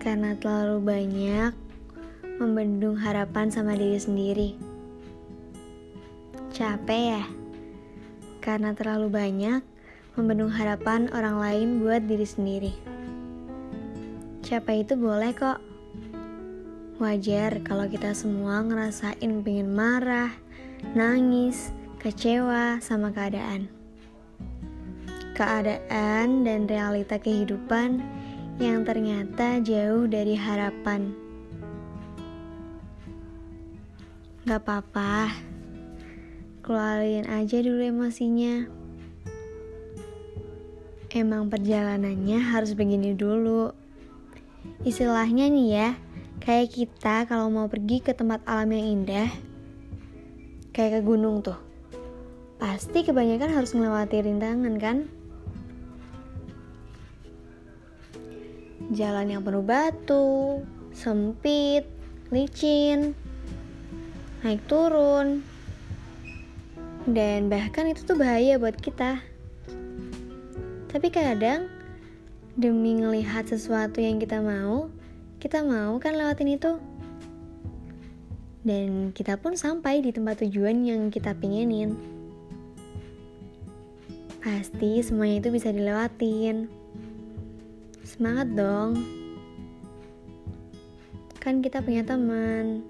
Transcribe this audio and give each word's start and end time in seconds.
karena 0.00 0.32
terlalu 0.40 0.80
banyak 0.80 1.52
membendung 2.40 2.96
harapan 2.96 3.52
sama 3.52 3.76
diri 3.76 4.00
sendiri. 4.00 4.50
Capek 6.56 7.02
ya? 7.20 7.24
Karena 8.40 8.72
terlalu 8.72 9.12
banyak 9.12 9.60
membendung 10.16 10.48
harapan 10.48 11.12
orang 11.12 11.36
lain 11.36 11.68
buat 11.84 12.08
diri 12.08 12.24
sendiri. 12.24 12.72
Capek 14.40 14.88
itu 14.88 14.96
boleh 14.96 15.36
kok. 15.36 15.60
Wajar 16.96 17.60
kalau 17.60 17.92
kita 17.92 18.16
semua 18.16 18.64
ngerasain 18.64 19.44
pengen 19.44 19.68
marah, 19.68 20.32
nangis, 20.96 21.76
kecewa 22.00 22.80
sama 22.80 23.12
keadaan. 23.12 23.81
Keadaan 25.32 26.44
dan 26.44 26.68
realita 26.68 27.16
kehidupan 27.16 28.04
yang 28.60 28.84
ternyata 28.84 29.58
jauh 29.64 30.04
dari 30.04 30.36
harapan. 30.36 31.16
Gak 34.44 34.60
apa-apa, 34.62 35.32
keluarin 36.60 37.26
aja 37.30 37.62
dulu 37.62 37.80
emosinya. 37.80 38.68
Emang 41.12 41.48
perjalanannya 41.52 42.40
harus 42.40 42.72
begini 42.76 43.16
dulu. 43.16 43.72
Istilahnya 44.84 45.48
nih 45.48 45.68
ya, 45.70 45.88
Kayak 46.42 46.74
kita 46.74 47.22
kalau 47.30 47.54
mau 47.54 47.70
pergi 47.70 48.02
ke 48.02 48.18
tempat 48.18 48.42
alam 48.50 48.66
yang 48.74 48.98
indah, 48.98 49.30
kayak 50.74 50.98
ke 50.98 51.00
gunung 51.06 51.38
tuh. 51.38 51.54
Pasti 52.58 53.06
kebanyakan 53.06 53.54
harus 53.54 53.70
melewati 53.78 54.26
rintangan 54.26 54.74
kan? 54.74 55.06
Jalan 58.90 59.30
yang 59.30 59.46
penuh 59.46 59.62
batu, 59.62 60.66
sempit, 60.90 61.86
licin, 62.34 63.14
naik 64.42 64.58
turun, 64.66 65.46
dan 67.06 67.46
bahkan 67.46 67.86
itu 67.86 68.02
tuh 68.02 68.18
bahaya 68.18 68.58
buat 68.58 68.74
kita. 68.74 69.22
Tapi 70.90 71.08
kadang 71.14 71.70
demi 72.58 72.98
ngelihat 72.98 73.48
sesuatu 73.48 74.02
yang 74.02 74.18
kita 74.18 74.42
mau, 74.42 74.90
kita 75.38 75.62
mau 75.62 75.96
kan 76.02 76.18
lewatin 76.18 76.58
itu? 76.58 76.72
Dan 78.62 79.10
kita 79.10 79.38
pun 79.38 79.58
sampai 79.58 80.02
di 80.02 80.14
tempat 80.14 80.42
tujuan 80.46 80.86
yang 80.86 81.10
kita 81.10 81.34
pengenin. 81.34 81.98
Pasti 84.42 85.02
semuanya 85.02 85.42
itu 85.42 85.50
bisa 85.54 85.70
dilewatin. 85.70 86.81
Semangat 88.02 88.50
dong. 88.54 88.98
Kan 91.42 91.62
kita 91.62 91.82
punya 91.82 92.06
teman, 92.06 92.86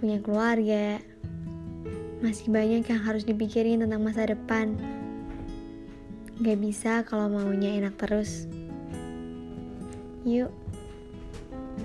punya 0.00 0.20
keluarga. 0.20 1.00
Masih 2.20 2.52
banyak 2.52 2.84
yang 2.84 3.02
harus 3.04 3.24
dipikirin 3.24 3.84
tentang 3.84 4.04
masa 4.04 4.28
depan. 4.28 4.76
Gak 6.42 6.58
bisa 6.60 7.04
kalau 7.04 7.28
maunya 7.28 7.78
enak 7.78 7.96
terus. 7.96 8.50
Yuk 10.28 10.52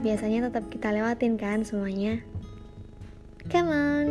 biasanya 0.02 0.50
tetap 0.50 0.70
kita 0.70 0.94
lewatin 0.94 1.40
kan 1.40 1.66
semuanya. 1.66 2.22
Come 3.50 3.72
on. 3.72 4.08